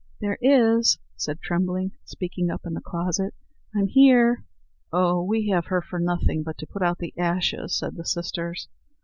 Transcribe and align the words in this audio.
"There 0.19 0.39
is," 0.41 0.97
said 1.15 1.41
Trembling, 1.41 1.91
speaking 2.05 2.49
up 2.49 2.65
in 2.65 2.73
the 2.73 2.81
closet; 2.81 3.35
"I'm 3.75 3.85
here." 3.85 4.43
"Oh! 4.91 5.21
we 5.23 5.49
have 5.49 5.67
her 5.67 5.79
for 5.83 5.99
nothing 5.99 6.41
but 6.41 6.57
to 6.57 6.65
put 6.65 6.81
out 6.81 6.97
the 6.97 7.13
ashes," 7.19 7.75
said 7.77 7.97
the 7.97 8.03
sisters. 8.05 8.67